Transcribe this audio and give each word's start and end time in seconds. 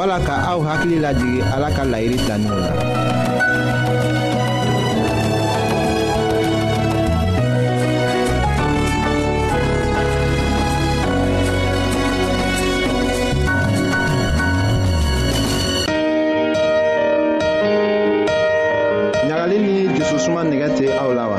wala 0.00 0.16
ka 0.24 0.32
aw 0.56 0.60
hakili 0.64 0.96
lajigi 0.96 1.44
ala 1.44 1.68
ka 1.76 1.84
layiri 1.84 2.16
tanin 2.24 2.48
w 2.48 2.66
laɲagali 19.28 19.56
ni 19.66 19.74
jususuma 20.00 20.40
nigɛ 20.48 20.68
tɛ 20.78 20.86
aw 21.04 21.10
la 21.12 21.24
wa 21.30 21.38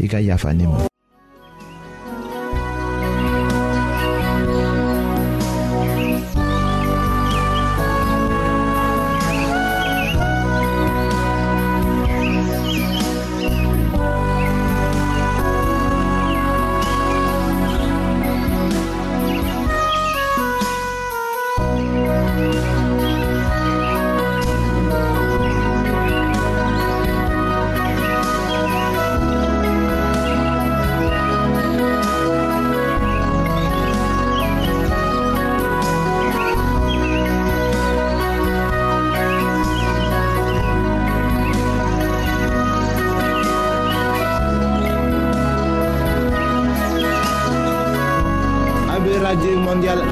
i 0.00 0.08
ka 0.08 0.18
yafa 0.20 0.52
ne 0.54 0.64
ma 0.66 0.91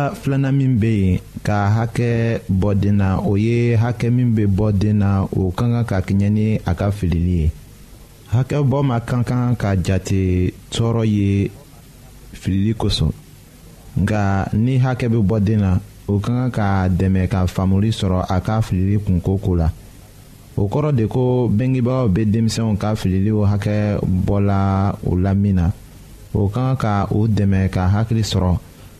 cogoya 0.00 0.14
filanan 0.14 0.54
min 0.56 0.78
bɛ 0.78 0.88
yen 0.90 1.18
ka 1.42 1.68
hakɛ 1.68 2.40
bɔ 2.50 2.74
den 2.74 2.96
na 2.96 3.16
na 4.94 5.22
o 5.36 5.50
ka 5.52 5.64
ka 5.88 5.98
kɛɲɛ 6.06 6.28
ni 6.30 6.60
a 6.64 6.74
ka 6.74 6.90
filili 6.90 7.36
ye 7.42 7.50
hakɛ 8.32 8.56
bɔ 8.70 8.82
ma 8.84 9.00
ka 9.00 9.22
kan 9.24 9.56
ka 9.56 9.76
jate 9.76 10.52
tɔɔrɔ 10.72 11.04
ye 11.06 11.50
filili 12.32 12.74
kosɔn 12.74 13.12
nka 14.02 14.48
ni 14.54 14.78
hakɛ 14.78 15.06
bɛ 15.12 15.20
bɔ 15.28 15.40
den 15.42 15.60
na 15.60 15.78
o 16.10 16.18
ka 16.18 16.32
kan 16.32 16.50
ka 16.50 16.88
dɛmɛ 16.88 17.28
ka 17.28 17.46
faamuli 17.46 17.90
sɔrɔ 17.92 18.24
a 18.28 18.40
ka 18.40 18.60
filili 18.60 18.98
kunko 18.98 19.38
ko 19.42 19.54
la 19.56 19.68
o 20.56 20.68
kɔrɔ 20.68 20.92
de 20.96 21.06
ko 21.06 21.46
ka 21.48 21.54
hakɛ 21.54 21.68
na 25.54 25.72
o 26.32 26.46
ka 26.48 26.76
kan 26.76 26.76
ka 26.78 27.06
o 27.10 27.26
dɛmɛ 27.26 27.68
ka 27.70 27.88
hakili 27.90 28.22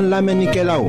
An 0.00 0.08
lamenike 0.08 0.62
la 0.64 0.78
ou? 0.80 0.88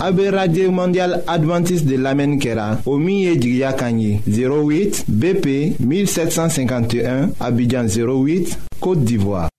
A 0.00 0.08
be 0.10 0.30
radye 0.32 0.70
mondial 0.72 1.18
adventis 1.28 1.82
de 1.84 1.98
lamenikera 2.00 2.78
o 2.86 2.94
miye 2.96 3.34
jigya 3.36 3.72
kanyi 3.74 4.22
08 4.26 5.04
BP 5.06 5.46
1751 5.78 7.28
Abidjan 7.40 7.84
08 7.90 8.56
Kote 8.80 9.04
Divoa 9.04 9.50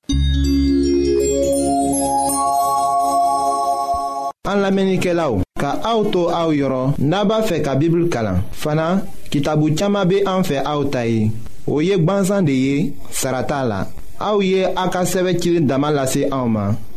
An 4.50 4.58
lamenike 4.64 5.14
la 5.14 5.30
ou? 5.30 5.44
Ka 5.62 5.76
auto 5.86 6.24
a 6.34 6.48
ou 6.48 6.58
yoron 6.58 6.98
naba 6.98 7.44
fe 7.46 7.62
ka 7.62 7.76
bibul 7.78 8.10
kalan 8.10 8.42
fana 8.52 9.04
ki 9.30 9.44
tabu 9.46 9.70
chama 9.78 10.02
be 10.06 10.24
an 10.26 10.42
fe 10.42 10.64
a 10.66 10.74
ou 10.80 10.90
tayi 10.90 11.30
ou 11.68 11.84
yek 11.86 12.02
banzan 12.10 12.42
de 12.50 12.58
ye 12.66 12.76
sarata 13.12 13.62
la 13.70 13.84
a 14.18 14.34
ou 14.34 14.42
ye 14.42 14.66
akaseve 14.66 15.38
chile 15.38 15.62
damalase 15.62 16.24
a 16.32 16.40
ou 16.42 16.50
ma 16.50 16.72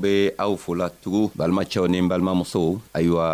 be 0.00 0.32
aw 0.40 0.56
fola 0.56 0.88
tugu 0.88 1.28
balimacɛw 1.36 1.84
ni 1.92 2.00
n 2.00 2.08
balimamusow 2.08 2.80
ayiwa 2.96 3.26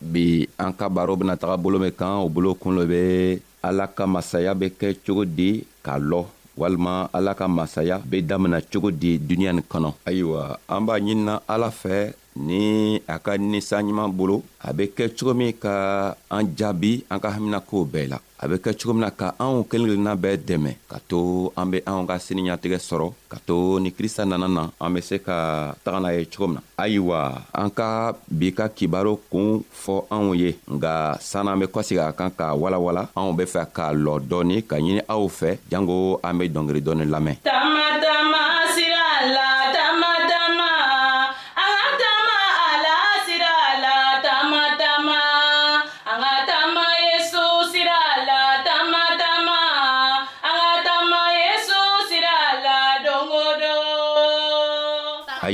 bi 0.00 0.48
an 0.56 0.72
ka 0.72 0.88
baro 0.88 1.12
bena 1.20 1.36
taga 1.36 1.60
bolo 1.60 1.76
min 1.76 1.92
kan 1.92 2.24
o 2.24 2.26
bolo 2.32 2.56
kun 2.56 2.72
lo 2.76 2.82
be 2.88 3.36
ala 3.60 3.84
ka 3.96 4.04
masaya 4.08 4.54
be 4.56 4.66
kɛ 4.78 4.88
cogo 5.04 5.24
di 5.28 5.50
k'a 5.84 6.00
lɔ 6.00 6.24
walima 6.56 7.08
ala 7.12 7.36
ka 7.36 7.44
masaya 7.48 8.00
be 8.10 8.18
damina 8.28 8.58
cogo 8.72 8.88
di 8.90 9.20
duniɲa 9.28 9.52
nin 9.52 9.66
kɔnɔ 9.70 9.88
ayiwa 10.08 10.40
an 10.72 10.80
b'a 10.88 10.94
ɲinina 11.04 11.34
ala 11.46 11.68
fɛ 11.82 12.12
ni 12.38 13.00
a 13.08 13.16
ka 13.18 13.34
ninsa 13.40 13.80
ɲuman 13.80 14.12
bolo 14.12 14.42
a 14.60 14.72
be 14.72 14.86
kɛ 14.94 15.08
cogo 15.16 15.32
min 15.34 15.52
ka 15.56 16.14
an 16.30 16.44
jaabi 16.56 17.04
an 17.10 17.18
ka 17.18 17.30
haminakow 17.32 17.84
bɛɛ 17.88 18.08
la 18.12 18.18
a 18.40 18.44
be 18.48 18.56
kɛ 18.60 18.76
cogo 18.78 18.92
min 18.92 19.00
na 19.08 19.10
ka 19.10 19.34
anw 19.40 19.64
kelen 19.70 19.88
kelenna 19.88 20.12
bɛɛ 20.14 20.36
dɛmɛ 20.44 20.72
ka 20.90 20.98
to 21.08 21.50
an 21.56 21.70
be 21.70 21.80
anw 21.88 22.04
ka 22.06 22.16
sini 22.20 22.44
ɲatigɛ 22.48 22.78
sɔrɔ 22.88 23.08
ka 23.32 23.38
to 23.46 23.80
ni 23.80 23.90
krista 23.92 24.24
nana 24.28 24.46
na 24.48 24.68
an 24.80 24.92
be 24.94 25.00
se 25.00 25.16
ka 25.18 25.72
taga 25.84 25.98
n'a 26.00 26.12
ye 26.18 26.24
cogo 26.28 26.46
min 26.52 26.60
na 26.60 26.60
ayiwa 26.84 27.20
an 27.54 27.70
ka 27.70 28.12
bi 28.30 28.52
ka 28.52 28.68
kibaro 28.68 29.18
kuun 29.32 29.64
fɔ 29.84 29.94
anw 30.12 30.34
ye 30.36 30.50
nga 30.74 31.16
sanna 31.20 31.52
an 31.52 31.60
be 31.60 31.66
kɔsegi 31.66 32.04
a 32.06 32.12
kan 32.12 32.30
k'a 32.30 32.52
walawala 32.54 33.08
anw 33.16 33.32
be 33.36 33.44
fɛ 33.44 33.64
k'a 33.72 33.92
lɔ 33.96 34.20
dɔɔni 34.28 34.56
ka 34.68 34.76
ɲini 34.76 35.00
aw 35.08 35.24
fɛ 35.28 35.58
jango 35.70 36.20
an 36.22 36.34
be 36.38 36.48
dɔngeri 36.52 36.80
dɔɔni 36.84 37.04
lamɛn 37.08 37.36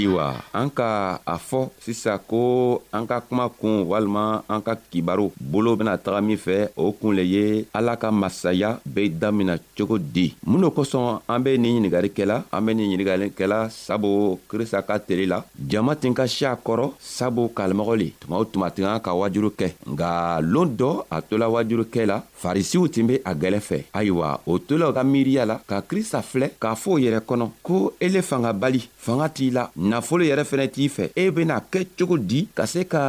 ayiwa 0.03 0.43
an 0.53 0.69
ka 0.71 1.21
a 1.27 1.37
fɔ 1.39 1.69
sisan 1.81 2.19
ko 2.29 2.83
an 2.93 3.07
ka 3.07 3.21
kuma 3.21 3.49
kun 3.49 3.85
walima 3.91 4.43
an 4.49 4.61
ka 4.63 4.75
kibaru 4.91 5.31
bolo 5.39 5.77
bena 5.77 5.97
taga 5.99 6.21
min 6.21 6.37
fɛ 6.37 6.69
o 6.77 6.93
kun 6.93 7.15
le 7.15 7.23
ye 7.23 7.67
ala 7.75 7.97
ka 7.97 8.11
masaya 8.11 8.79
be 8.85 9.09
damina 9.09 9.57
cogo 9.79 9.99
di 9.99 10.35
mun 10.47 10.61
lo 10.61 10.71
kosɔn 10.71 11.21
an 11.29 11.43
be 11.43 11.57
nin 11.59 11.73
ɲiningalikɛla 11.83 12.43
an 12.53 12.61
be 12.67 12.75
nin 12.75 12.91
ɲiningalikɛla 12.91 13.69
sabu 13.71 14.39
krista 14.51 14.83
ka 14.83 14.99
tele 14.99 15.27
la 15.27 15.45
jama 15.57 15.95
tin 15.95 16.15
ka 16.15 16.27
si 16.27 16.45
a 16.45 16.55
kɔrɔ 16.57 16.91
sabu 16.99 17.49
kalimɔgɔ 17.55 17.95
le 17.99 18.13
tuma 18.21 18.37
o 18.39 18.45
tuma 18.45 18.71
tin 18.71 18.85
kan 18.85 18.99
ka 19.01 19.13
wajulu 19.15 19.51
kɛ 19.59 19.69
nga 19.87 20.41
loon 20.41 20.75
dɔ 20.77 21.05
a 21.11 21.23
tola 21.23 21.47
wajulukɛ 21.49 22.07
la 22.07 22.23
farisiw 22.43 22.89
tin 22.91 23.07
be 23.07 23.15
a 23.25 23.35
gwɛlɛ 23.35 23.61
fɛ 23.61 23.79
ayiwa 23.95 24.41
o 24.47 24.59
tola 24.59 24.93
ka 24.93 25.05
miiriya 25.05 25.47
la 25.47 25.61
ka 25.67 25.81
krista 25.83 26.23
filɛ 26.23 26.51
k'a 26.61 26.75
fɔ 26.75 26.91
o 26.95 26.99
yɛrɛ 26.99 27.21
kɔnɔ 27.23 27.47
ko 27.63 27.93
ele 28.01 28.21
fanga 28.23 28.53
bali 28.53 28.81
fanga 28.99 29.29
t'i 29.29 29.51
la 29.51 29.69
nafolo 29.93 30.25
yɛrɛ 30.25 30.43
fɛnɛ 30.51 30.67
t'i 30.75 30.89
fɛ 30.97 31.05
e 31.21 31.23
bena 31.37 31.57
kɛ 31.73 31.81
cogo 31.99 32.17
di 32.31 32.41
ka 32.57 32.65
se 32.73 32.81
ka 32.93 33.03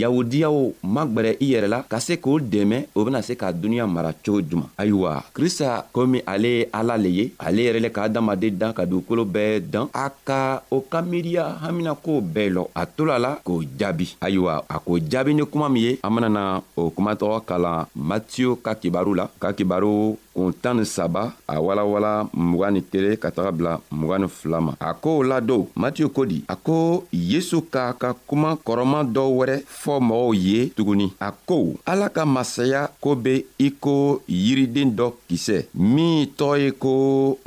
yahudiyaw 0.00 0.56
magwɛrɛ 0.94 1.30
i 1.44 1.46
yɛrɛ 1.52 1.68
la 1.74 1.78
ka 1.92 1.98
se 2.06 2.14
k'o 2.24 2.38
dɛmɛ 2.52 2.78
o 2.98 3.04
bena 3.06 3.20
se 3.28 3.32
ka 3.40 3.52
duniɲa 3.60 3.86
mara 3.94 4.10
cogo 4.24 4.40
juman 4.48 4.68
ayiwa 4.80 5.10
krista 5.36 5.68
komi 5.94 6.18
ale 6.32 6.50
ye 6.58 6.62
ala 6.78 6.94
le 7.04 7.08
ye 7.18 7.24
ale 7.46 7.60
yɛrɛ 7.66 7.80
le 7.84 7.90
ka 7.96 8.02
adamaden 8.08 8.58
dan 8.60 8.74
ka 8.76 8.82
dugukolo 8.90 9.22
bɛɛ 9.34 9.54
dan 9.72 9.86
a 10.04 10.06
ka 10.28 10.38
o 10.70 10.80
ka 10.90 10.98
miiriya 11.08 11.44
haminakow 11.62 12.18
bɛɛ 12.34 12.48
lɔ 12.56 12.62
a 12.80 12.82
to 12.86 13.02
la 13.10 13.16
la 13.24 13.30
k'o 13.46 13.62
jaabi 13.78 14.06
ayiwa 14.26 14.64
a 14.74 14.76
k'o 14.86 14.98
jaabi 15.10 15.32
ni 15.34 15.44
kuma 15.52 15.68
min 15.70 15.82
ye 15.86 15.92
an 16.02 16.10
benana 16.14 16.42
o 16.76 16.90
kumatɔgɔ 16.94 17.36
kalan 17.48 17.86
matiyo 17.94 18.56
ka 18.64 18.72
kibaru 18.74 19.12
la 19.20 19.30
ka 19.40 19.52
kibaru 19.56 20.18
kun 20.38 20.54
tan 20.62 20.78
ni 20.78 20.86
saba 20.86 21.34
a 21.50 21.58
walawala 21.60 22.28
mugan 22.32 22.74
ni 22.78 22.80
kelen 22.82 23.16
ka 23.18 23.30
taga 23.34 23.50
bila 23.52 23.72
mugan 23.90 24.22
ni 24.22 24.28
fila 24.30 24.58
ma 24.62 24.72
a 24.80 24.90
kow 24.94 25.22
ladon 25.26 25.66
matiyu 25.74 26.08
ko 26.14 26.22
di 26.30 26.38
a 26.48 26.54
ko 26.56 27.02
yesu 27.12 27.58
k'a 27.72 27.90
ka 28.02 28.10
kuma 28.28 28.52
kɔrɔman 28.66 29.06
dɔ 29.14 29.24
wɛrɛ 29.38 29.56
fɔ 29.82 29.94
mɔgɔw 30.08 30.32
ye 30.46 30.58
tuguni 30.76 31.06
a 31.18 31.30
ko 31.48 31.58
ala 31.90 32.06
ka 32.16 32.22
masaya 32.24 32.82
ko 33.02 33.14
be 33.24 33.34
i 33.58 33.68
ko 33.84 33.96
yiriden 34.28 34.94
dɔ 34.98 35.06
kisɛ 35.28 35.58
min 35.74 36.26
tɔgɔ 36.38 36.54
ye 36.62 36.70
ko 36.84 36.92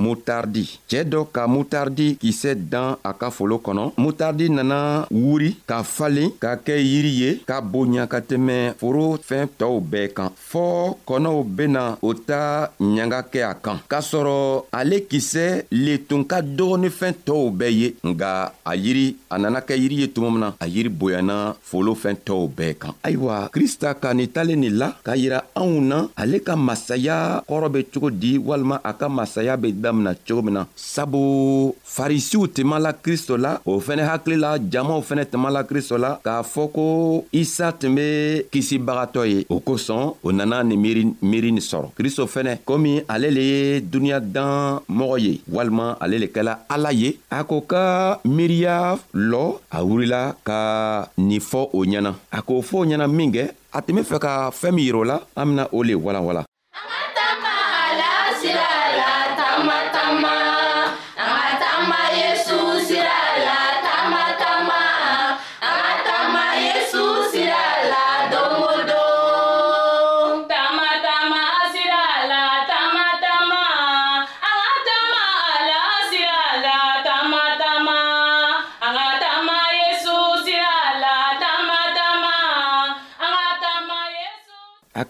mutardi 0.03 0.65
cɛɛ 0.89 1.03
dɔ 1.11 1.19
ka 1.35 1.47
mutardi 1.47 2.07
kisɛ 2.21 2.51
dan 2.71 2.95
a 3.09 3.11
ka 3.13 3.29
folo 3.31 3.55
kɔnɔ 3.65 3.83
mutardi 4.03 4.49
nana 4.51 5.07
wuri 5.11 5.51
ka 5.67 5.83
falen 5.83 6.29
ka 6.43 6.59
kɛ 6.65 6.75
yiri 6.89 7.11
ye 7.21 7.29
ka 7.47 7.61
bonya 7.61 8.03
ka 8.11 8.19
tɛmɛ 8.19 8.75
foro 8.79 9.07
fɛn 9.29 9.47
tɔɔw 9.59 9.79
bɛɛ 9.91 10.07
kan 10.13 10.29
fɔɔ 10.51 10.97
kɔnɔw 11.07 11.37
bena 11.57 11.83
o 12.01 12.13
ta 12.13 12.43
ɲanga 12.81 13.21
kɛ 13.31 13.39
a 13.45 13.53
kan 13.53 13.77
k'a 13.87 14.01
sɔrɔ 14.01 14.65
ale 14.71 14.99
kisɛ 15.09 15.65
le 15.69 15.93
tun 16.07 16.25
ka 16.25 16.41
dɔgɔnifɛn 16.41 17.13
tɔɔw 17.25 17.49
bɛɛ 17.51 17.69
ye 17.73 17.93
nga 18.03 18.51
a 18.65 18.75
yiri 18.75 19.15
a 19.29 19.37
nana 19.37 19.61
kɛ 19.61 19.75
yiri 19.77 19.95
ye 20.01 20.07
tuma 20.07 20.29
min 20.31 20.39
na 20.39 20.53
a 20.59 20.65
yiri 20.67 20.89
bonyana 20.89 21.55
folofɛn 21.71 22.15
tɔɔw 22.25 22.49
bɛɛ 22.57 22.73
kan 22.81 22.93
ayiwa 23.03 23.49
krista 23.53 23.93
ka 23.93 24.13
nin 24.13 24.27
talen 24.27 24.59
nin 24.61 24.73
la 24.81 24.89
k'a 25.05 25.15
yira 25.15 25.43
anw 25.55 25.79
na 25.79 26.07
ale 26.17 26.39
ka 26.41 26.55
masaya 26.55 27.43
kɔrɔ 27.47 27.69
be 27.71 27.83
cogo 27.93 28.09
di 28.09 28.37
walima 28.39 28.79
a 28.83 28.93
ka 28.93 29.07
masaya 29.07 29.57
be 29.57 29.71
damina 29.73 30.15
cogo 30.27 30.41
min 30.43 30.53
na 30.53 30.65
sabu 30.75 31.75
farisiw 31.85 32.47
tuma 32.47 32.79
la 32.79 32.93
kristo 32.93 33.37
la 33.39 33.59
o 33.65 33.79
fɛnɛ 33.79 34.03
hakili 34.09 34.37
la 34.39 34.57
jamaw 34.57 35.01
fɛnɛ 35.01 35.29
tuma 35.31 35.51
la 35.51 35.63
kristo 35.63 35.97
la 35.99 36.17
k'a 36.23 36.41
fɔ 36.43 36.71
ko 36.73 37.25
isa 37.31 37.71
tun 37.73 37.93
be 37.95 38.43
kisibagatɔ 38.51 39.25
ye 39.29 39.45
o 39.49 39.59
kosɔn 39.59 40.15
o 40.23 40.29
nana 40.31 40.63
nin 40.63 40.79
miiri 40.81 41.05
miiri 41.21 41.51
nin 41.51 41.61
sɔrɔ 41.61 41.91
kristo 41.95 42.25
fɛnɛ 42.25 42.57
komi 42.71 43.03
ale 43.11 43.27
le 43.35 43.43
ye 43.51 43.61
duniɲadan 43.91 44.87
mɔgɔ 44.87 45.17
ye 45.25 45.33
walima 45.53 45.87
ale 46.03 46.15
le 46.23 46.27
kɛla 46.35 46.53
ala 46.73 46.89
ye 47.01 47.09
a 47.27 47.39
ko 47.43 47.57
ka 47.71 47.83
miiriya 48.23 48.77
lɔ 49.31 49.43
a 49.67 49.79
wurila 49.87 50.21
ka 50.47 50.57
nin 51.27 51.41
fɔ 51.49 51.61
o 51.75 51.79
ɲɛna 51.87 52.11
a 52.31 52.39
k'o 52.47 52.57
fɔ 52.69 52.77
o 52.81 52.85
ɲɛna 52.89 53.05
min 53.17 53.31
kɛ 53.35 53.43
a 53.75 53.79
tun 53.83 53.95
be 53.99 54.03
fɛ 54.11 54.17
ka 54.23 54.31
fɛɛn 54.55 54.71
min 54.75 54.85
yirɛ 54.87 54.99
o 55.03 55.09
la 55.11 55.17
an 55.35 55.45
bena 55.51 55.63
o 55.75 55.83
le 55.83 55.93
walanwalan 56.05 56.45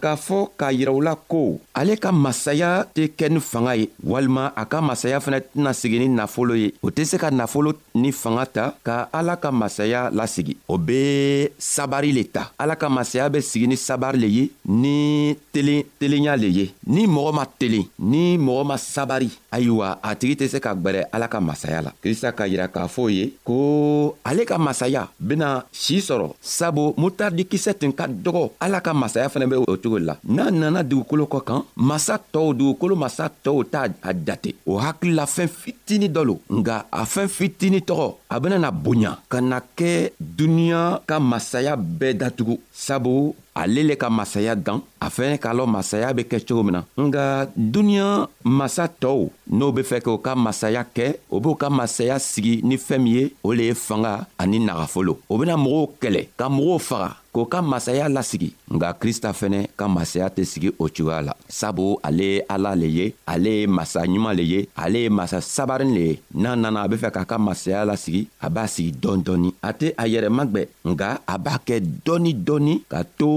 k'a 0.02 0.16
fɔ 0.18 0.38
k'a 0.58 0.72
yira 0.74 0.90
u 0.92 1.00
la 1.00 1.14
ko 1.30 1.58
ale 1.78 1.94
ka 1.96 2.10
masaya 2.12 2.84
tɛ 2.94 3.06
kɛ 3.18 3.26
ni 3.30 3.40
fanga 3.40 3.72
ye 3.76 3.88
walima 4.04 4.52
a 4.56 4.64
ka 4.66 4.80
masaya 4.82 5.20
fana 5.20 5.38
tɛna 5.40 5.72
sigi 5.80 5.98
ni 6.00 6.08
nafolo 6.08 6.54
ye 6.58 6.74
o 6.82 6.90
tɛ 6.90 7.04
se 7.10 7.16
ka 7.22 7.30
nafolo 7.30 7.72
ni 7.94 8.10
fanga 8.12 8.44
ta 8.46 8.64
ka 8.82 9.08
ala 9.12 9.36
ka 9.36 9.52
masaya 9.52 10.10
lasigi 10.10 10.56
o 10.66 10.76
be 10.78 11.48
sabari 11.58 12.12
le 12.12 12.24
ta 12.24 12.50
ala 12.58 12.74
ka 12.76 12.88
masaya 12.88 13.28
be 13.30 13.40
sigi 13.40 13.66
ni 13.68 13.76
sabari 13.76 14.18
le 14.18 14.26
ye 14.28 14.44
ni 14.66 15.36
telen 15.52 15.82
telenya 16.00 16.36
le 16.36 16.48
ye 16.48 16.66
ni 16.86 17.06
mɔgɔ 17.06 17.30
ma 17.38 17.44
telen 17.46 17.86
ni 17.98 18.36
mɔgɔ 18.38 18.64
ma 18.66 18.76
sabari 18.76 19.30
ayiwa 19.52 19.98
a 20.02 20.16
tigi 20.16 20.34
tɛ 20.34 20.48
se 20.48 20.58
ka 20.60 20.74
gwɛrɛ 20.74 21.06
ala 21.12 21.28
ka 21.28 21.40
masaya 21.40 21.80
la 21.82 21.92
krista 22.02 22.32
ka 22.32 22.44
yira 22.48 22.66
k'a 22.68 22.88
fɔ 22.88 23.10
ye 23.12 23.32
ko 23.44 24.16
ale 24.24 24.42
ka 24.44 24.58
masaya 24.58 25.06
bena 25.20 25.64
sii 25.72 26.00
sɔrɔ 26.00 26.34
sabu 26.42 26.92
mutardikisɛ 26.96 27.78
tun 27.78 27.92
ka 27.92 28.06
dɔgɔ 28.08 28.50
ala 28.58 28.80
ka 28.80 28.92
masaya 28.94 29.28
fɛnɛ 29.28 29.46
be 29.50 29.56
o 29.56 29.76
cogo 29.76 29.91
cogo 29.92 29.98
la 29.98 30.16
n'a 30.24 30.50
nana 30.50 30.82
dugukolo 30.82 31.24
kɔ 31.26 31.38
kan 31.48 31.62
masa 31.76 32.14
tɔw 32.32 32.48
dugukolo 32.58 32.94
masa 32.96 33.24
tɔw 33.44 33.62
t'a 33.64 33.88
a 34.02 34.12
date 34.12 34.54
o 34.66 34.78
hakilila 34.78 35.26
fɛn 35.26 35.48
fitini 35.48 36.08
dɔ 36.08 36.24
lo 36.24 36.34
nga 36.50 36.86
a 36.90 37.04
fɛn 37.04 37.28
fitini 37.28 37.80
tɔgɔ 37.80 38.14
a 38.30 38.40
bena 38.40 38.58
na 38.58 38.70
bonya 38.70 39.18
ka 39.30 39.40
na 39.40 39.60
kɛ 39.76 40.10
duniɲa 40.20 41.00
ka 41.06 41.18
masaya 41.20 41.76
bɛɛ 41.76 42.14
datugu 42.18 42.56
sabu 42.72 43.34
ale 43.54 43.82
le 43.84 43.94
ka 43.96 44.08
masaya 44.10 44.54
dan 44.54 44.80
a 45.00 45.08
fɛnɛ 45.10 45.38
k'a 45.38 45.52
lɔn 45.52 45.70
masaya 45.70 46.12
be 46.14 46.22
kɛ 46.24 46.40
cogo 46.48 46.62
min 46.62 46.72
na 46.72 46.82
nga 46.96 47.46
duniɲa 47.56 48.28
masa 48.44 48.86
tɔw 48.88 49.28
n'o 49.50 49.72
be 49.74 49.82
fɛ 49.82 50.00
k'o 50.00 50.16
ka 50.22 50.34
masaya 50.34 50.84
kɛ 50.94 51.14
o 51.30 51.40
b'o 51.40 51.54
ka 51.54 51.68
masaya 51.70 52.18
sigi 52.18 52.60
ni 52.62 52.76
fɛɛn 52.76 52.98
min 53.02 53.12
ye 53.14 53.32
o 53.44 53.52
le 53.52 53.62
ye 53.70 53.74
fanga 53.74 54.26
ani 54.38 54.58
nagafolo 54.60 55.18
o 55.28 55.38
bena 55.38 55.56
mɔgɔw 55.56 55.88
kɛlɛ 56.00 56.28
ka 56.36 56.48
mɔgɔw 56.48 56.78
faga 56.80 57.21
k'o 57.32 57.48
ka 57.48 57.64
masaya 57.64 58.12
lasigi 58.12 58.52
nga 58.68 58.92
krista 58.92 59.32
fɛnɛ 59.32 59.72
ka 59.72 59.88
masaya 59.88 60.28
tɛ 60.28 60.44
sigi 60.44 60.68
o 60.76 60.84
cogoya 60.94 61.24
la 61.32 61.32
sabu 61.48 61.96
ale 62.04 62.22
ye 62.28 62.38
ala 62.48 62.76
le 62.76 62.88
ye 62.98 63.06
ale 63.24 63.50
ye 63.60 63.64
masa 63.66 64.04
ɲuman 64.04 64.34
le 64.36 64.44
ye 64.44 64.60
ale 64.76 64.98
ye 65.08 65.08
masa 65.08 65.40
sabarin 65.40 65.92
le 65.96 66.02
ye 66.10 66.14
n'a 66.36 66.56
nana 66.56 66.84
a 66.84 66.88
be 66.92 66.96
fɛ 67.00 67.08
k'a 67.14 67.24
ka 67.24 67.38
masaya 67.40 67.88
lasigi 67.88 68.28
a 68.40 68.50
b'a 68.52 68.68
sigi 68.68 68.92
dɔɔni 69.00 69.24
dɔɔni 69.24 69.50
a 69.64 69.70
tɛ 69.78 69.86
a 69.96 70.04
yɛrɛ 70.12 70.28
magwɛ 70.38 70.62
nga 70.92 71.08
a 71.26 71.34
b'a 71.38 71.56
kɛ 71.66 71.76
dɔɔni 72.04 72.32
dɔɔni 72.46 72.74
ka 72.92 73.00
to 73.18 73.30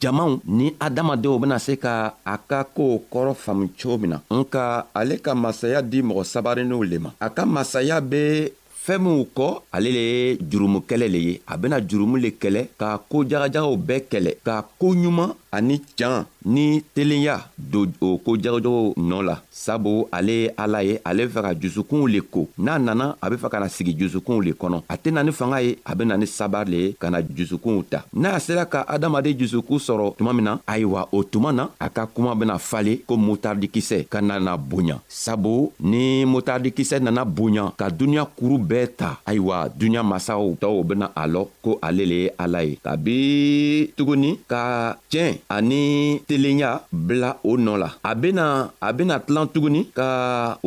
jamaw 0.00 0.40
ni 0.48 0.72
adamadenw 0.80 1.38
bena 1.44 1.58
se 1.60 1.76
ka 1.76 2.14
a 2.24 2.38
ka 2.40 2.64
koow 2.64 3.04
kɔrɔ 3.12 3.36
faamu 3.36 3.68
cogo 3.76 4.00
min 4.00 4.10
na 4.16 4.18
nka 4.32 4.84
ale 4.96 5.16
ka 5.20 5.34
masaya 5.36 5.82
di 5.84 6.00
mɔgɔ 6.02 6.24
sabarinninw 6.24 6.82
le 6.90 6.98
ma 7.04 7.10
a 7.20 7.28
ka 7.28 7.44
masaya 7.44 8.00
be 8.00 8.48
fɛɛn 8.84 9.02
minw 9.04 9.22
kɔ 9.36 9.46
ale 9.74 9.90
le 9.96 10.00
ye 10.10 10.38
jurumukɛlɛ 10.50 11.06
le 11.14 11.18
ye 11.26 11.34
a 11.52 11.54
bena 11.60 11.78
jurumu 11.88 12.16
le 12.24 12.30
kɛlɛ 12.42 12.60
k'a 12.78 12.88
koo 13.10 13.22
jagajagaw 13.30 13.76
bɛɛ 13.88 14.00
kɛlɛ 14.10 14.30
k'a 14.46 14.58
koo 14.78 14.92
ɲuman 15.00 15.30
ani 15.56 15.76
can 15.98 16.18
ni 16.44 16.82
telenya 16.94 17.40
don 17.58 17.92
o 18.00 18.18
ko 18.18 18.36
jagojago 18.36 18.92
nɔɔ 18.96 19.22
la 19.22 19.36
sabu 19.50 20.06
ale 20.12 20.30
ye 20.32 20.50
ala 20.56 20.82
ye 20.84 21.00
ale 21.04 21.26
fɛ 21.28 21.40
ka 21.42 21.52
jusukunw 21.54 22.06
le 22.06 22.20
ko 22.20 22.48
n'a 22.58 22.78
nana 22.78 23.16
a 23.20 23.30
be 23.30 23.36
fɛ 23.36 23.48
ka 23.48 23.58
na 23.60 23.68
sigi 23.68 23.94
jusukunw 23.98 24.40
le 24.42 24.52
kɔnɔ 24.52 24.82
a 24.88 24.96
tena 24.96 25.22
ni 25.22 25.32
fanga 25.32 25.62
ye 25.62 25.78
a 25.86 25.94
bena 25.94 26.16
ni 26.16 26.26
sabari 26.26 26.70
le 26.70 26.78
ye 26.82 26.92
ka 26.98 27.10
na 27.10 27.20
jusukunw 27.22 27.82
ta 27.84 28.04
n'a 28.14 28.38
sera 28.40 28.64
ka 28.66 28.84
adamaden 28.88 29.38
jusukun 29.38 29.78
sɔrɔ 29.78 30.16
tuma 30.16 30.32
min 30.34 30.44
na 30.44 30.58
ayiwa 30.66 31.08
o 31.12 31.22
tuma 31.22 31.52
na 31.52 31.68
a 31.80 31.88
ka 31.90 32.06
kuma 32.06 32.34
bena 32.34 32.58
fale 32.58 32.98
ko 33.06 33.16
motardikisɛ 33.16 34.06
ka 34.08 34.20
nana 34.20 34.56
bonya 34.58 34.98
sabu 35.08 35.72
ni 35.80 36.24
motardikisɛ 36.24 37.00
nana 37.00 37.24
bonya 37.24 37.72
ka 37.76 37.88
duniɲa 37.90 38.26
kuru 38.36 38.58
bɛɛ 38.58 38.86
ta 38.96 39.18
ayiwa 39.26 39.68
duniɲa 39.68 40.02
masaw 40.02 40.54
tɔw 40.60 40.82
bena 40.84 41.10
a 41.14 41.26
lɔ 41.26 41.46
ko 41.62 41.78
ale 41.82 42.04
le 42.04 42.14
ye 42.26 42.30
ala 42.38 42.62
ye 42.64 42.76
kabi 42.82 43.92
tuguni 43.96 44.38
ka 44.48 44.96
tiɲɛ 45.10 45.38
ani 45.48 46.20
telenya 46.32 46.70
bila 46.88 47.36
o 47.44 47.52
nɔ 47.60 47.74
la 47.82 47.88
a 48.10 48.12
bena 48.22 48.44
a 48.80 48.88
bena 48.96 49.20
tilan 49.24 49.48
tuguni 49.52 49.80
ka 49.98 50.08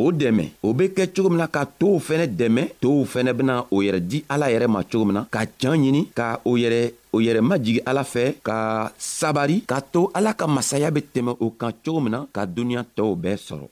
o 0.04 0.06
dɛmɛ 0.20 0.44
o 0.62 0.68
be 0.78 0.86
kɛ 0.96 1.04
cogo 1.14 1.28
min 1.30 1.38
na 1.42 1.48
ka 1.56 1.60
tow 1.80 1.98
fɛnɛ 2.06 2.24
dɛmɛ 2.38 2.62
tow 2.82 3.02
fɛnɛ 3.12 3.30
bena 3.38 3.54
o 3.74 3.82
yɛrɛ 3.86 4.00
di 4.10 4.18
ala 4.32 4.46
yɛrɛ 4.54 4.66
ma 4.74 4.80
cogo 4.90 5.04
min 5.08 5.16
na 5.18 5.22
ka 5.34 5.40
can 5.58 5.74
ɲini 5.84 6.02
ka 6.18 6.26
o 6.46 6.54
yɛrɛ 6.62 6.82
o 7.10 7.18
yɛrɛ 7.26 7.40
majigi 7.50 7.80
ala 7.90 8.02
fɛ 8.12 8.24
ka 8.46 8.56
sabari 9.18 9.56
k'a 9.70 9.80
to 9.92 10.10
ala 10.16 10.34
ka 10.38 10.46
masaya 10.46 10.94
be 10.94 11.00
tɛmɛ 11.02 11.32
o 11.42 11.50
kan 11.58 11.72
cogo 11.84 12.00
min 12.04 12.12
na 12.14 12.18
ka 12.34 12.46
duniɲa 12.46 12.86
tɔɔw 12.96 13.14
bɛɛ 13.22 13.36
sɔrɔ 13.46 13.66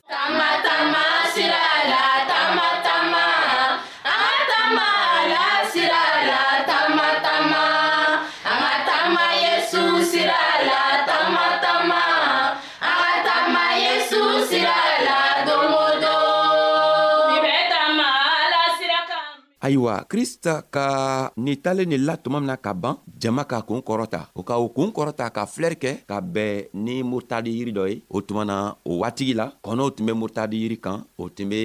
ayiwa 19.64 20.05
krista 20.09 20.61
ka 20.70 21.33
nin 21.40 21.57
talen 21.62 21.88
nin 21.88 22.05
la 22.07 22.16
tuma 22.20 22.37
mina 22.40 22.57
ka 22.61 22.74
ban 22.77 22.96
jama 23.22 23.44
ka 23.48 23.62
kuun 23.64 23.81
kɔrɔta 23.83 24.20
o 24.38 24.42
ka 24.48 24.55
o 24.64 24.68
kuun 24.74 24.90
kɔrɔta 24.96 25.24
ka 25.37 25.42
filɛri 25.53 25.77
kɛ 25.83 25.90
ka 26.09 26.16
bɛn 26.20 26.68
ni 26.85 26.94
murutadi 27.09 27.50
yiri 27.57 27.72
dɔ 27.77 27.85
ye 27.90 27.96
o 28.12 28.18
tuma 28.27 28.44
na 28.44 28.57
o 28.90 29.00
waatigi 29.00 29.33
la 29.35 29.46
kɔnɔw 29.64 29.88
tun 29.96 30.05
be 30.07 30.12
murutadi 30.12 30.57
yiri 30.62 30.77
kan 30.85 30.98
o 31.22 31.33
tun 31.37 31.48
be 31.50 31.61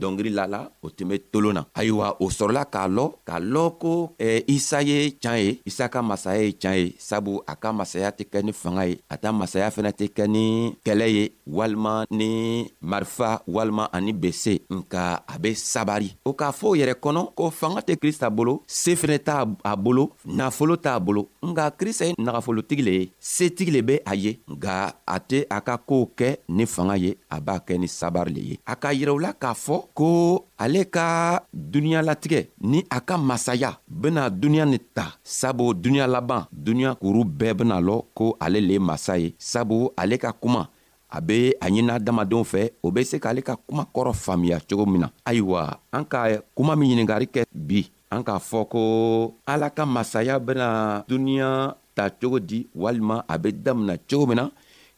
dɔngiri 0.00 0.30
la 0.38 0.44
la 0.46 0.60
o 0.86 0.86
tun 0.94 1.08
be 1.10 1.18
tolon 1.32 1.54
na 1.58 1.62
ayiwa 1.78 2.06
o 2.22 2.26
sɔrɔla 2.38 2.62
k'a 2.72 2.82
lɔ 2.96 3.04
k'a 3.26 3.38
lɔn 3.52 3.68
ko 3.82 3.94
eh, 4.22 4.40
isa 4.46 4.78
ye 4.86 5.10
tiɲan 5.18 5.38
ye 5.44 5.58
isa 5.66 5.88
ka 5.90 5.98
masaya 6.02 6.42
ye 6.46 6.52
tiɲan 6.54 6.78
ye 6.86 6.94
sabu 7.08 7.42
a 7.52 7.56
ka 7.58 7.72
masaya 7.74 8.10
tɛ 8.18 8.22
kɛ 8.32 8.38
ni 8.46 8.52
fanga 8.54 8.86
ye 8.86 8.94
a 9.10 9.16
ta 9.18 9.32
masaya 9.34 9.68
fɛnɛ 9.74 9.90
tɛ 9.98 10.06
kɛ 10.16 10.24
ni 10.34 10.46
kɛlɛ 10.86 11.06
ye 11.16 11.24
walima 11.56 11.94
ni 12.10 12.70
marifa 12.80 13.42
walima 13.54 13.90
ani 13.92 14.12
bese 14.14 14.54
nka 14.70 15.02
a 15.26 15.34
be 15.42 15.50
sabari 15.58 16.10
o 16.24 16.30
k'a 16.38 16.50
fɔ 16.54 16.66
o 16.78 16.78
yɛrɛ 16.80 16.94
kɔnɔ 17.02 17.31
ko 17.36 17.44
fanga 17.50 17.80
tɛ 17.86 17.92
krista 18.00 18.26
bolo 18.36 18.54
se 18.80 18.92
fɛnɛ 19.00 19.16
t'a 19.26 19.34
a 19.70 19.72
bolo 19.84 20.04
nafolo 20.38 20.74
t'a 20.84 20.92
bolo 21.06 21.22
nga 21.50 21.64
krista 21.78 22.04
ye 22.08 22.12
nagafolotigi 22.26 22.82
le 22.86 22.92
ye 22.98 23.04
setigi 23.32 23.72
le 23.74 23.80
be 23.88 23.94
a 24.04 24.12
ye 24.24 24.32
nga 24.54 24.74
a 25.06 25.16
tɛ 25.28 25.38
a 25.50 25.58
ka 25.66 25.74
koow 25.88 26.04
kɛ 26.18 26.28
ni 26.56 26.64
fanga 26.74 26.96
ye 27.04 27.10
a 27.34 27.40
b'a 27.46 27.56
kɛ 27.66 27.74
ni 27.80 27.88
sabari 27.98 28.32
le 28.36 28.42
ye 28.50 28.54
a 28.66 28.74
ka 28.82 28.88
yirɛula 28.98 29.30
k'a 29.42 29.52
fɔ 29.64 29.76
ko 29.98 30.08
ale 30.64 30.82
ka 30.94 31.06
duniɲalatigɛ 31.72 32.40
ni 32.70 32.78
a 32.90 32.98
ka 33.08 33.16
masaya 33.28 33.70
bena 34.00 34.22
duniɲa 34.40 34.66
nin 34.70 34.82
ta 34.96 35.04
sabu 35.38 35.64
duniɲa 35.82 36.06
laban 36.14 36.42
duniɲa 36.64 36.92
kuru 37.02 37.22
bɛɛ 37.38 37.52
bena 37.58 37.76
lɔ 37.86 37.96
ko 38.16 38.36
ale 38.44 38.58
le 38.60 38.74
ye 38.76 38.78
masa 38.88 39.14
ye 39.22 39.34
sabu 39.50 39.90
ale 39.96 40.16
ka 40.18 40.32
kuma 40.42 40.68
a 41.12 41.20
be 41.20 41.38
a 41.60 41.66
ɲinina 41.68 41.94
adamadenw 41.98 42.44
fɛ 42.44 42.62
o 42.82 42.88
be 42.90 43.04
se 43.04 43.16
k'ale 43.20 43.42
ka 43.42 43.56
kuma 43.66 43.84
kɔrɔ 43.94 44.12
faamiya 44.14 44.58
cogo 44.68 44.86
min 44.86 45.00
na 45.04 45.10
ayiwa 45.24 45.78
an 45.92 46.04
ka 46.12 46.18
kuma 46.56 46.74
min 46.76 46.88
ɲiningari 46.90 47.26
kɛ 47.34 47.42
bi 47.52 47.84
an 48.10 48.24
k'a 48.24 48.38
fɔ 48.40 48.68
ko 48.68 48.80
ala 49.46 49.68
ka 49.70 49.84
masaya 49.86 50.38
bena 50.40 51.04
duniɲa 51.08 51.76
ta 51.94 52.08
cogo 52.10 52.38
di 52.40 52.66
walima 52.74 53.24
a 53.28 53.36
be 53.38 53.52
damina 53.52 53.96
cogo 54.10 54.26
min 54.26 54.36
na 54.36 54.48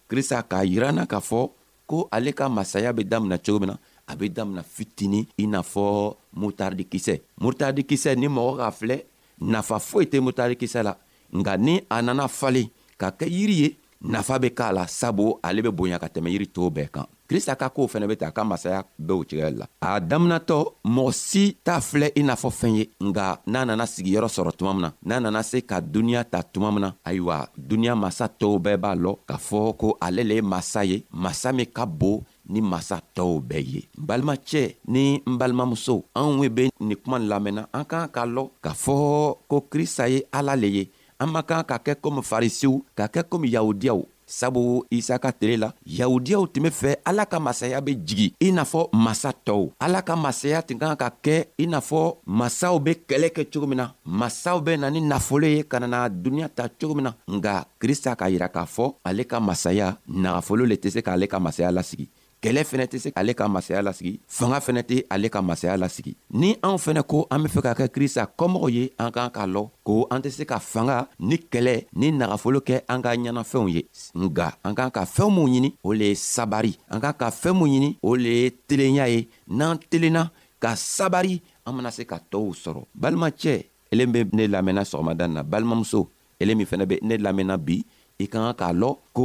krista 0.09 0.39
k'a 0.51 0.63
yiranna 0.65 1.05
k'a 1.07 1.19
fɔ 1.21 1.51
ko 1.87 2.09
ale 2.13 2.31
ka 2.33 2.49
masaya 2.49 2.93
be 2.93 3.03
damina 3.05 3.39
cogo 3.39 3.59
min 3.61 3.71
na 3.75 3.77
a 4.07 4.15
be 4.17 4.31
damina 4.31 4.63
fitini 4.63 5.27
i 5.39 5.47
n'a 5.47 5.63
fɔ 5.63 6.15
mutardikisɛ 6.39 7.21
mutardikisɛ 7.43 8.15
ni 8.17 8.29
mɔgɔ 8.31 8.57
k'a 8.61 8.71
filɛ 8.71 9.03
nafa 9.41 9.81
foyi 9.81 10.07
tɛ 10.07 10.21
mutardikisɛ 10.23 10.83
la 10.85 10.95
nga 11.39 11.57
ni 11.59 11.83
a 11.91 11.99
nana 12.03 12.29
falen 12.29 12.71
ka 12.99 13.11
kɛ 13.11 13.27
yiri 13.27 13.57
ye 13.63 13.69
nafa 14.05 14.39
be 14.39 14.51
k'a 14.53 14.73
la 14.73 14.87
sabu 14.87 15.35
ale 15.43 15.63
be 15.63 15.71
bonya 15.73 15.99
ka 15.99 16.09
tɛmɛ 16.13 16.29
yiri 16.31 16.47
tɔɔw 16.55 16.71
bɛɛ 16.77 16.89
kan 16.93 17.07
krista 17.29 17.57
ka 17.57 17.71
koow 17.73 17.87
fɛnɛ 17.89 18.07
be 18.09 18.17
ta 18.21 18.29
a 18.29 18.33
ka 18.37 18.45
masaya 18.45 18.85
be 19.01 19.15
o 19.15 19.25
cogoya 19.25 19.49
la 19.51 19.65
a 19.81 19.99
daminatɔ 20.01 20.57
mɔgɔ 20.85 21.13
si 21.13 21.57
t'a 21.65 21.81
filɛ 21.81 22.13
i 22.15 22.23
n'a 22.23 22.35
fɔ 22.37 22.51
fɛn 22.61 22.75
ye 22.77 22.85
nga 23.01 23.41
n'a 23.47 23.65
nana 23.65 23.85
sigiyɔrɔ 23.87 24.29
sɔrɔ 24.29 24.53
tuma 24.59 24.73
min 24.75 24.83
na 24.83 24.93
n'a 25.17 25.21
nana 25.21 25.43
se 25.43 25.59
ka 25.63 25.81
duniɲa 25.81 26.25
ta 26.31 26.43
tuma 26.43 26.71
min 26.71 26.81
na 26.83 26.93
ayiwa 27.07 27.49
duniɲa 27.57 27.95
masa 27.97 28.29
tɔw 28.29 28.59
bɛɛ 28.65 28.77
b'a 28.77 28.93
lɔn 28.95 29.17
k'a 29.29 29.37
fɔ 29.49 29.77
ko 29.79 29.97
ale 30.01 30.23
le 30.23 30.35
ye 30.35 30.43
masa 30.43 30.85
ye 30.85 31.03
masa 31.11 31.53
min 31.55 31.67
ka 31.67 31.87
bon 31.87 32.21
ni 32.49 32.61
masa 32.61 33.01
tɔw 33.17 33.41
bɛɛ 33.49 33.65
ye 33.73 33.83
n 33.99 34.05
balimacɛ 34.07 34.77
ni 34.87 35.23
n 35.27 35.37
balimamuso 35.41 36.05
anw 36.15 36.47
be 36.55 36.69
nin 36.79 36.97
kuma 36.99 37.19
lamɛnna 37.19 37.67
an 37.73 37.85
k'an 37.85 38.09
k'a 38.13 38.27
lɔn 38.29 38.51
k'a 38.63 38.73
fɔ 38.85 39.37
ko 39.49 39.65
krista 39.73 40.09
ye 40.11 40.23
ala 40.31 40.55
le 40.57 40.67
ye 40.69 40.91
an 41.25 41.33
man 41.33 41.45
kan 41.51 41.65
ka 41.69 41.77
kɛ 41.87 41.93
komi 42.03 42.21
farisiw 42.31 42.75
ka 42.99 43.05
kɛ 43.15 43.23
komi 43.31 43.49
yahudiyaw 43.57 44.01
sabu 44.39 44.85
isa 44.91 45.17
ka 45.23 45.31
tile 45.41 45.57
la 45.63 45.69
yahudiyaw 45.99 46.43
tun 46.53 46.63
be 46.65 46.71
fɛ 46.81 46.91
ala 47.09 47.25
ka 47.33 47.39
masaya 47.47 47.81
be 47.87 47.93
jigi 48.07 48.27
i 48.47 48.53
n'a 48.53 48.65
fɔ 48.73 48.89
masa 49.05 49.31
tɔw 49.47 49.65
ala 49.85 50.01
ka 50.09 50.15
masaya 50.17 50.61
tun 50.67 50.79
kan 50.81 50.97
ka 50.97 51.09
kɛ 51.25 51.37
i 51.63 51.67
n'a 51.67 51.81
fɔ 51.89 52.01
masaw 52.39 52.77
be 52.85 52.93
kɛlɛ 53.09 53.29
kɛ 53.37 53.43
cogo 53.53 53.67
min 53.67 53.79
na 53.81 53.87
masaw 54.21 54.61
be 54.65 54.77
na 54.77 54.89
ni 54.91 55.01
nafolo 55.01 55.47
ye 55.57 55.63
ka 55.63 55.79
nana 55.81 56.09
duniɲa 56.09 56.49
ta 56.57 56.69
cogo 56.81 56.95
min 56.95 57.05
na 57.09 57.13
nga 57.39 57.55
krista 57.81 58.17
k'a 58.19 58.31
yira 58.31 58.49
k'a 58.49 58.67
fɔ 58.77 58.95
ale 59.05 59.25
ka 59.25 59.41
masaya 59.41 59.97
nagafolo 60.09 60.67
le 60.69 60.77
tɛ 60.77 60.91
se 60.93 61.01
k'ale 61.01 61.27
ka 61.29 61.39
masaya 61.41 61.71
lasigi 61.73 62.09
kɛlɛ 62.45 62.63
fɛnɛ 62.71 62.85
tɛ 62.93 62.97
se 63.05 63.09
ale 63.17 63.33
ka 63.39 63.45
masaya 63.55 63.81
lasigi 63.87 64.13
fanga 64.37 64.59
fɛnɛ 64.65 64.83
tɛ 64.89 64.97
ale 65.15 65.29
ka 65.35 65.41
masaya 65.49 65.77
lasigi 65.83 66.13
ni 66.41 66.49
anw 66.67 66.77
fɛnɛ 66.85 67.03
ko 67.11 67.17
an 67.33 67.41
be 67.43 67.49
fɛ 67.55 67.61
ka 67.67 67.73
kɛ 67.79 67.87
krista 67.95 68.23
kɔmɔgɔw 68.41 68.69
ye 68.77 68.83
an 69.03 69.11
k'an 69.17 69.31
k'a 69.37 69.47
lɔn 69.55 69.67
ko 69.87 69.93
an 70.13 70.21
tɛ 70.25 70.29
se 70.37 70.45
ka 70.51 70.59
fanga 70.73 70.97
ni 71.19 71.37
kɛlɛ 71.53 71.75
ni 72.01 72.13
nagafolo 72.21 72.61
kɛ 72.69 72.75
an 72.93 73.01
ka 73.05 73.17
ɲɛnafɛnw 73.17 73.69
ye 73.75 73.83
nga 74.23 74.47
an 74.67 74.75
k'an 74.77 74.91
ka 74.97 75.03
fɛɛn 75.15 75.33
minw 75.35 75.47
ɲini 75.55 75.71
o 75.83 75.91
le 75.95 76.05
ye 76.13 76.17
sabari 76.35 76.73
an 76.93 77.01
k'an 77.01 77.17
ka 77.23 77.29
fɛɛn 77.43 77.57
minw 77.59 77.69
ɲini 77.77 77.91
o 78.03 78.11
le 78.15 78.33
ye 78.43 78.51
telenya 78.69 79.05
ye 79.09 79.27
n'an 79.49 79.79
telenna 79.91 80.31
ka 80.61 80.75
sabari 80.77 81.41
an 81.65 81.73
mana 81.77 81.91
se 81.91 82.05
ka 82.05 82.19
tɔɔw 82.31 82.53
sɔrɔ 82.63 82.81
balimacɛ 82.95 83.65
ele 83.93 84.05
be 84.07 84.21
ne 84.37 84.45
lamɛnna 84.53 84.83
sɔgɔmadan 84.91 85.31
na 85.33 85.43
balimamuso 85.43 86.09
ele 86.39 86.55
min 86.55 86.67
fɛnɛ 86.67 86.85
be 86.89 86.99
ne 87.03 87.15
lamɛnna 87.17 87.57
bi 87.65 87.81
i 88.21 88.29
ka 88.29 88.39
kan 88.39 88.55
k'a 88.61 88.73
lɔn 88.81 88.99
ko 89.17 89.25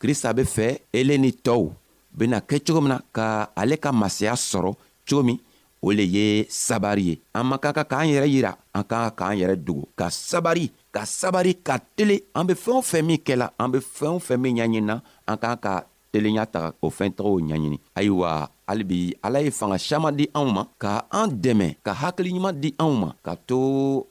krista 0.00 0.32
be 0.34 0.42
fɛ 0.44 0.78
ele 0.94 1.16
ni 1.18 1.30
tɔɔw 1.30 1.70
bena 2.14 2.38
kɛ 2.40 2.56
cogo 2.64 2.80
min 2.80 2.92
na 2.94 2.98
ka 3.16 3.50
ale 3.60 3.76
ka 3.84 3.90
masaya 3.92 4.34
sɔrɔ 4.38 4.72
cogo 5.06 5.22
min 5.26 5.38
o 5.84 5.90
le 5.92 6.04
ye 6.06 6.46
sabari 6.48 7.02
ye 7.10 7.14
an 7.34 7.44
man 7.50 7.58
ka 7.58 7.72
ka 7.74 7.82
k'an 7.90 8.08
yɛrɛ 8.12 8.28
yira 8.34 8.52
an 8.72 8.84
ka 8.90 8.96
ka 9.04 9.10
k'an 9.18 9.36
yɛrɛ 9.40 9.56
dogo 9.66 9.84
ka 9.98 10.06
sabari 10.10 10.70
ka 10.94 11.02
sabari 11.04 11.52
ka 11.58 11.78
tele 11.98 12.24
an 12.38 12.46
be 12.46 12.54
fɛɛn 12.54 12.78
o 12.78 12.82
fɛn 12.90 13.02
min 13.04 13.18
kɛla 13.26 13.46
an 13.58 13.70
be 13.74 13.78
fɛɛn 13.82 14.16
o 14.16 14.18
fɛn 14.22 14.38
min 14.38 14.56
ɲaɲinina 14.56 15.02
an 15.26 15.36
k'an 15.42 15.58
ka 15.58 15.72
telenya 16.12 16.46
taga 16.46 16.68
o 16.80 16.88
fɛn 16.88 17.10
tɔgɔw 17.10 17.40
ɲaɲini 17.48 17.78
ayiwa 17.98 18.30
halibi 18.66 19.16
ala 19.22 19.40
ye 19.40 19.50
fanga 19.50 19.78
saman 19.78 20.16
di 20.16 20.26
anw 20.38 20.48
ma 20.56 20.62
ka 20.82 20.92
an 21.20 21.28
dɛmɛ 21.42 21.66
ka 21.86 21.92
hakiliɲuman 22.00 22.54
di 22.62 22.68
anw 22.84 22.92
ma 23.00 23.08
ka 23.26 23.32
to 23.48 23.60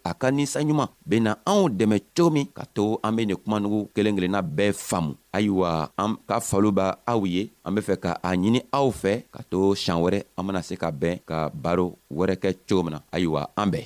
a 0.04 0.12
ka 0.22 0.28
ninsanɲuman 0.36 0.90
bena 1.10 1.32
anw 1.52 1.64
dɛmɛ 1.78 1.98
cogo 2.16 2.30
min 2.34 2.48
ka 2.58 2.64
to 2.76 2.86
an 3.04 3.16
be 3.16 3.24
nin 3.26 3.38
kumanugu 3.44 3.80
kelen 3.96 4.16
kelenna 4.18 4.42
bɛɛ 4.58 4.74
faamu 4.88 5.12
ayiwa 5.38 5.70
an 6.04 6.12
ka 6.28 6.36
falo 6.40 6.70
b' 6.78 6.90
aw 7.12 7.22
ye 7.34 7.52
an 7.66 7.74
be 7.76 7.82
fɛ 7.82 7.96
ka 8.04 8.12
a 8.24 8.30
ɲini 8.34 8.62
aw 8.72 8.88
fɛ 9.02 9.24
ka 9.34 9.42
to 9.52 9.74
sian 9.76 9.98
wɛrɛ 10.04 10.24
an 10.38 10.46
bena 10.48 10.62
se 10.64 10.76
ka 10.76 10.92
bɛn 10.92 11.20
ka 11.30 11.50
baro 11.50 11.98
wɛrɛ 12.12 12.36
kɛ 12.42 12.50
cogo 12.68 12.84
min 12.84 12.94
na 12.98 13.00
ayiwa 13.12 13.48
an 13.58 13.70
bɛn 13.72 13.86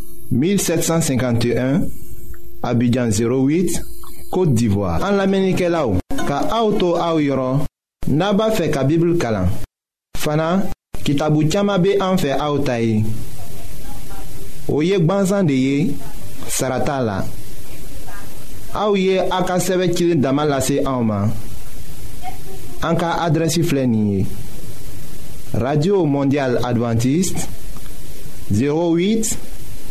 1751 0.31 1.81
Abidjan 2.63 3.09
08 3.09 3.83
Kote 4.31 4.53
d'Ivoire 4.53 5.03
An 5.03 5.11
la 5.19 5.27
menike 5.27 5.67
la 5.67 5.83
ou 5.89 5.99
Ka 6.23 6.39
aoutou 6.55 6.95
aou 6.95 7.19
yoron 7.19 7.63
Naba 8.07 8.47
fe 8.55 8.69
ka 8.71 8.85
bibl 8.87 9.17
kalan 9.19 9.49
Fana 10.21 10.63
kitabou 11.03 11.43
tchama 11.49 11.77
be 11.83 11.97
an 11.99 12.15
fe 12.21 12.31
aoutay 12.31 13.01
Ou 14.71 14.81
yek 14.87 15.03
ban 15.05 15.27
zande 15.27 15.57
ye 15.57 15.97
Sarata 16.47 17.01
la 17.03 17.19
Aou 18.79 18.95
ye 18.95 19.19
a 19.27 19.41
ka 19.43 19.59
seve 19.59 19.89
kilin 19.91 20.23
Damal 20.23 20.53
la 20.55 20.61
se 20.63 20.79
aou 20.85 21.03
man 21.11 21.35
An 22.87 22.95
ka 22.95 23.17
adresi 23.27 23.67
flen 23.67 23.99
ye 23.99 24.23
Radio 25.59 26.05
Mondial 26.07 26.61
Adventist 26.63 27.49
08 28.55 29.50